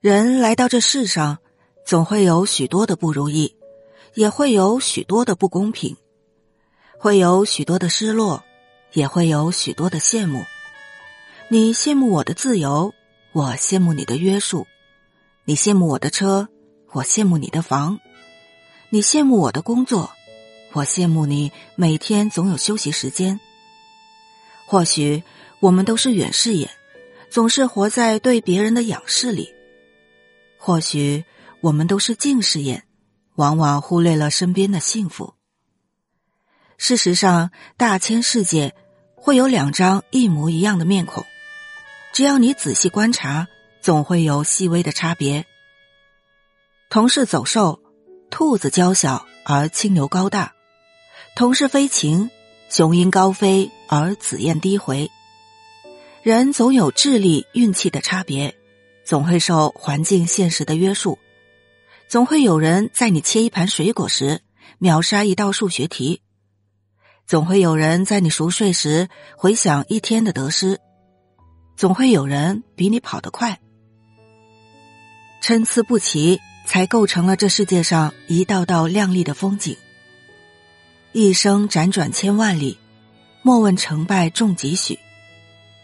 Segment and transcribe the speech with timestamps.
[0.00, 1.38] 人来到这世上，
[1.86, 3.56] 总会有许多的不如意，
[4.12, 5.96] 也会有许多的不公平，
[6.98, 8.44] 会有许多的失落，
[8.92, 10.44] 也会有许多的羡慕。
[11.48, 12.92] 你羡慕我的自由，
[13.32, 14.66] 我羡慕你的约束；
[15.46, 16.46] 你羡慕我的车，
[16.92, 17.96] 我羡慕你的房；
[18.90, 20.10] 你羡慕我的工作，
[20.72, 23.40] 我羡慕你每天总有休息时间。
[24.66, 25.22] 或许
[25.58, 26.68] 我们都是远视眼，
[27.30, 29.54] 总是活在对别人的仰视里；
[30.58, 31.24] 或许
[31.60, 32.84] 我们都是近视眼，
[33.34, 35.34] 往往忽略了身边的幸福。
[36.78, 38.74] 事实上，大千世界
[39.14, 41.24] 会有两张一模一样的面孔。
[42.12, 43.46] 只要你仔细观察，
[43.80, 45.46] 总会有细微的差别。
[46.88, 47.80] 同是走兽，
[48.30, 50.52] 兔子娇小而青牛高大；
[51.34, 52.30] 同是飞禽，
[52.68, 55.10] 雄鹰高飞而紫燕低回。
[56.22, 58.56] 人总有智力、运气的差别，
[59.06, 61.16] 总会受环境现实的约束，
[62.08, 64.42] 总会有人在你切一盘水果时
[64.78, 66.22] 秒杀一道数学题，
[67.24, 70.80] 总会有人在你熟睡时回想一天的得失。
[71.76, 73.60] 总会有人比你跑得快，
[75.40, 79.76] 参差不齐，才构成了这世界上一道道亮丽的风景。
[81.12, 82.76] 一生辗转千万里，
[83.42, 84.98] 莫问成败重几许，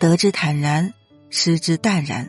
[0.00, 0.92] 得之坦然，
[1.30, 2.28] 失之淡然。